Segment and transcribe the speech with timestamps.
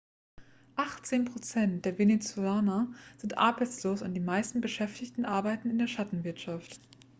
[0.77, 6.81] achtzehn prozent der venezolaner sind arbeitslos und die meisten beschäftigten arbeiten in der schattenwirtschaft